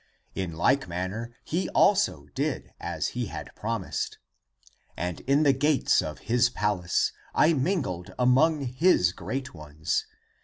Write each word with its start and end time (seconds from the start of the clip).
In 0.33 0.53
like 0.53 0.87
manner 0.87 1.31
he 1.45 1.69
also 1.75 2.25
did 2.33 2.71
as 2.79 3.09
he 3.09 3.27
had 3.27 3.53
promised. 3.55 4.17
And 4.97 5.19
in 5.27 5.43
the 5.43 5.53
gates 5.53 6.01
of 6.01 6.17
his 6.21 6.49
palace 6.49 7.11
I 7.35 7.53
mingled 7.53 8.11
among 8.17 8.61
his 8.65 9.11
great 9.11 9.53
ones. 9.53 10.07